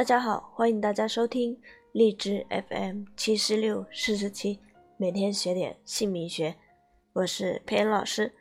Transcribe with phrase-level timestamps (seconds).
[0.00, 1.60] 大家好，欢迎大家收听
[1.92, 4.58] 荔枝 FM 七十六四十七，
[4.96, 6.56] 每天学点姓名学，
[7.12, 8.32] 我是佩恩老师。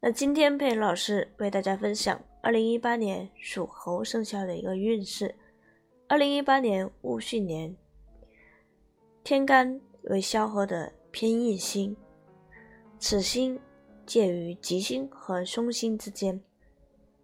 [0.00, 5.34] 那今天佩恩老师为大家分享二零一八年属猴生肖的一个运势。
[6.06, 7.74] 二零一八年戊戌年，
[9.24, 11.96] 天干为萧何的偏印星，
[12.98, 13.58] 此星
[14.04, 16.38] 介于吉星和凶星之间，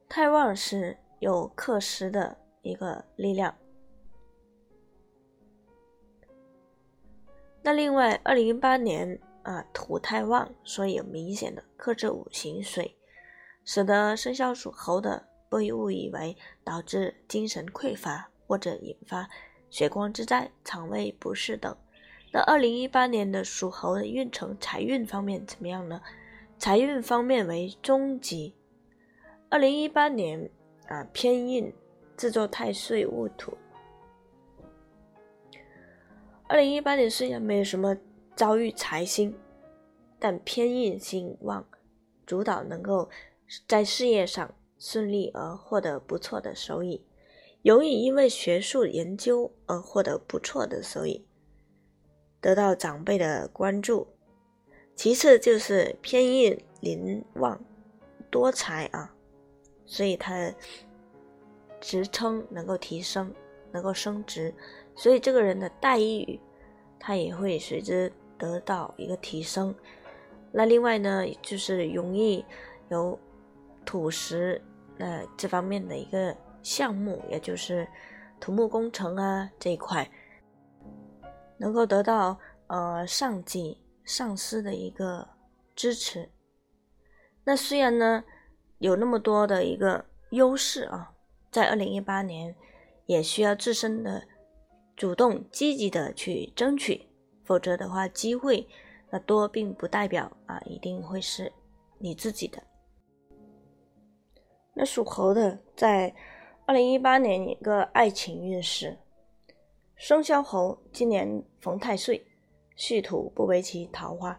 [0.09, 2.39] 太旺时有克时的。
[2.63, 3.57] 一个力量。
[7.67, 12.97] 那另外，二零一八年啊，土太旺，所以有明显的克制五行水，
[13.65, 19.29] 使得生肖属猴的被误以为导致精神匮乏或者引发
[19.69, 21.77] 血光之灾、肠胃不适等。
[22.33, 26.01] 那二零一八年的属猴的运程、财运方面怎么样呢？
[26.59, 28.55] 财运方面为中级。
[29.51, 30.49] 二零一八年
[30.87, 31.75] 啊，偏印。
[32.17, 33.59] 制作太岁戊土。
[36.49, 37.97] 二零一八年虽然没有什么
[38.37, 39.35] 遭遇财星，
[40.19, 41.67] 但偏印星旺，
[42.25, 43.11] 主导能够
[43.67, 47.05] 在事业上顺利而获得不错的收益，
[47.63, 51.27] 容易因为学术研究而获得不错的收益，
[52.41, 54.07] 得到长辈的关注。
[54.95, 57.61] 其次就是偏印临旺，
[58.31, 59.15] 多财啊，
[59.85, 60.55] 所以他的。
[61.79, 63.33] 职称能够提升，
[63.73, 64.55] 能够升职，
[64.95, 66.41] 所以这个人的待遇
[66.99, 69.75] 他也会随之得到一个提升。
[70.53, 72.45] 那另外呢，就是容易
[72.89, 73.19] 有
[73.85, 74.61] 土石
[74.99, 77.87] 呃这方面的一个项目，也就是
[78.41, 80.11] 土木工程啊这一块，
[81.59, 85.29] 能够得到呃上级上司的一个
[85.75, 86.31] 支持。
[87.45, 88.25] 那虽然呢
[88.79, 91.13] 有那么多的一个优势啊。
[91.49, 92.55] 在二零一八年，
[93.07, 94.23] 也需要自身的
[94.95, 97.09] 主动积极的去争取，
[97.45, 98.69] 否则的话，机会
[99.11, 101.53] 那多并不代表啊一定会是
[101.99, 102.63] 你自己的。
[104.75, 106.15] 那属猴的在
[106.67, 108.99] 二零一八年一个爱情运势，
[109.95, 112.27] 生肖猴今年逢太岁，
[112.77, 114.39] 戌土不为其桃花，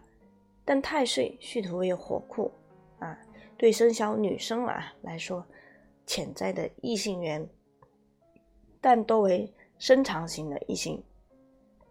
[0.63, 2.51] 但太岁戌土为火库
[3.00, 3.17] 啊，
[3.57, 5.45] 对生肖女生啊来说。
[6.09, 7.45] 潜在的异性缘，
[8.87, 11.03] 但多为深长型的异性，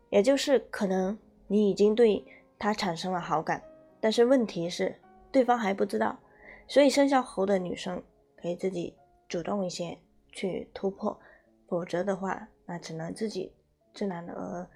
[0.09, 2.25] 也就是可能你已经对
[2.59, 3.63] 他产生了好感，
[4.01, 4.99] 但是问题是
[5.31, 6.19] 对方还不知道，
[6.67, 8.03] 所以生肖猴的女生
[8.35, 8.97] 可以自己
[9.29, 9.99] 主动一些
[10.33, 11.21] 去突破，
[11.69, 13.53] 否则的话，那只能自己
[13.93, 14.67] 知难而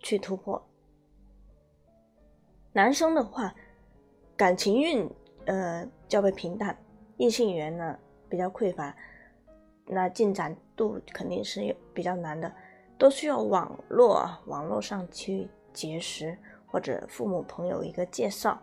[0.00, 0.60] 去突破。
[2.72, 3.54] 男生的话，
[4.36, 5.08] 感情运
[5.46, 6.76] 呃较为平淡，
[7.16, 7.96] 异性缘呢。
[8.28, 8.94] 比较匮乏，
[9.88, 12.52] 那进展度肯定是比较难的，
[12.98, 18.60] 都需要网络网络上去结识，或者父母朋友一个介绍，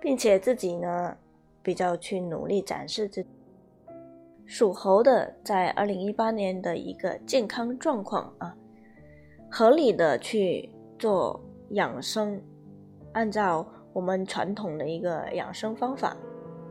[0.00, 1.16] 并且自己呢
[1.62, 3.24] 比较去努力展示自。
[4.50, 8.56] 属猴的在二零一八年的一个健康状况啊，
[9.50, 11.38] 合理的去做
[11.72, 12.42] 养生，
[13.12, 16.16] 按照我们传统的一个养生方法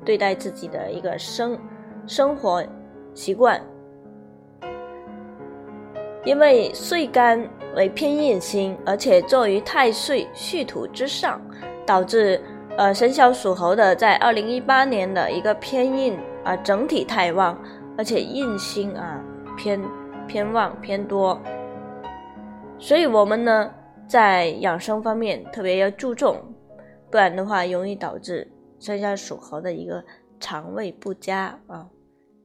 [0.04, 1.60] 对待自己的一个生。
[2.08, 2.66] 生活
[3.14, 3.62] 习惯，
[6.28, 7.42] 因为岁干
[7.74, 11.42] 为偏印星，而且坐于太岁戌土之上，
[11.86, 12.38] 导致
[12.78, 17.58] 呃生肖属猴的在二零一八年的一个偏印啊整体太旺，
[17.98, 19.24] 而且印星啊
[19.58, 19.82] 偏
[20.28, 21.42] 偏旺偏多，
[22.78, 23.72] 所以我们呢
[24.06, 26.44] 在养生方面特别要注重，
[27.10, 28.46] 不然的话容易导致
[28.80, 30.04] 生肖属猴的一个
[30.42, 31.88] 肠胃不佳啊。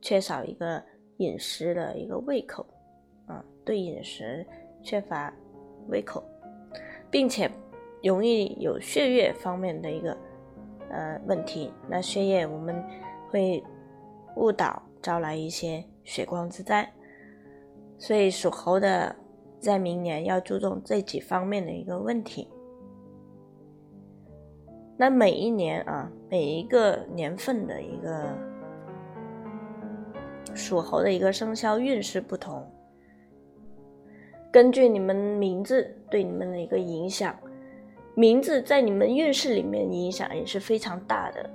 [0.01, 0.81] 缺少一个
[1.17, 2.65] 饮食的一个胃口，
[3.65, 4.45] 对饮食
[4.83, 5.33] 缺乏
[5.89, 6.25] 胃口，
[7.11, 7.51] 并且
[8.03, 10.17] 容易有血液方面的一个
[10.91, 11.73] 呃问题。
[11.89, 12.83] 那血液我们
[13.31, 13.63] 会
[14.37, 16.93] 误导，招来一些血光之灾。
[17.99, 19.15] 所以属猴的
[19.61, 22.49] 在明年要注重这几方面的一个问题。
[24.97, 28.37] 那每一年啊，每一个年份的一个。
[30.55, 32.63] 属猴的一个生肖运势不同，
[34.53, 37.35] 根据你们名字对你们的一个影响，
[38.15, 41.49] 名字在你们运势里面影响也是非常大的。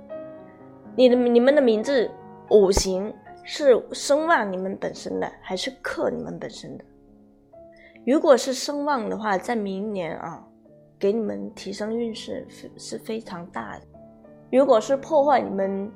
[0.96, 2.10] 你的你们的名字
[2.50, 3.14] 五行
[3.44, 6.84] 是生旺你们本身的，还是克你们本身的？
[8.04, 10.44] 如果是生旺的话，在明年啊，
[10.98, 13.84] 给你们提升运势是是非常大的。
[14.50, 15.88] 如果是破坏你们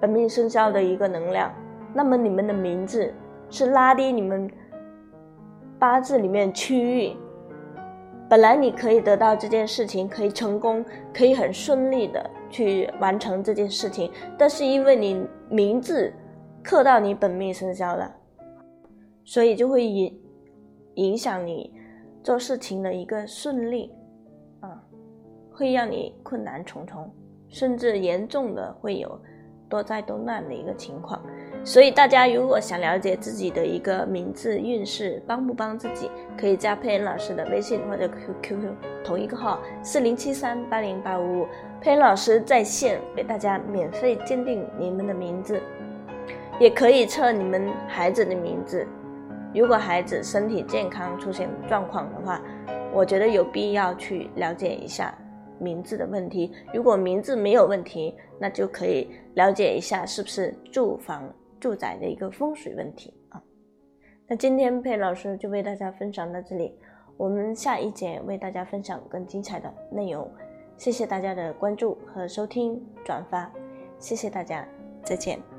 [0.00, 1.54] 本命生肖的一个能量。
[1.94, 3.10] 那么你们的名字
[3.48, 4.50] 是拉低你们
[5.78, 7.16] 八字里面区域，
[8.28, 16.12] 本来你可以得到这件事情，可以成功，可以很顺利的去完成这件事情，但是因为你名字
[16.62, 18.14] 刻到你本命生肖了，
[19.24, 20.20] 所以就会影
[20.94, 21.72] 影响你
[22.22, 23.92] 做事情的一个顺利，
[24.60, 24.82] 啊，
[25.52, 27.12] 会让你困难重重，
[27.48, 29.20] 甚至严重的会有
[29.68, 31.22] 多灾多难的一个情况。
[31.66, 36.08] 所以大家如果想了解自己的一个名字运势帮不帮自己，
[36.38, 38.74] 可以加佩恩老师的微信或者 Q Q Q
[39.04, 41.46] 同一个号四零七三八零八五五，
[41.80, 45.60] 佩恩老师在线为大家免费鉴定你们的名字，
[46.60, 48.86] 也可以测你们孩子的名字。
[49.52, 52.40] 如果孩子身体健康出现状况的话，
[52.92, 55.12] 我觉得有必要去了解一下
[55.58, 56.52] 名字的问题。
[56.72, 61.28] 如果名字没有问题，那就可以了解一下是不是住房。
[61.60, 63.42] 住宅的一个风水问题啊，
[64.26, 66.74] 那今天佩老师就为大家分享到这里，
[67.16, 70.30] 我们下一节为大家分享更精彩的内容，
[70.76, 73.50] 谢谢大家的关注和收听转发，
[73.98, 74.66] 谢谢大家，
[75.02, 75.55] 再见。